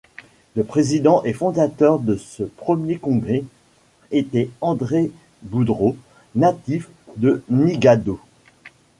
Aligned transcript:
Le 0.55 0.63
président 0.63 1.21
et 1.25 1.31
fondateur 1.31 1.99
de 1.99 2.15
ce 2.15 2.41
premier 2.41 2.97
congrès 2.97 3.43
était 4.09 4.49
André 4.59 5.11
Boudreau, 5.43 5.95
natif 6.33 6.89
de 7.17 7.43
Nigadoo. 7.49 8.19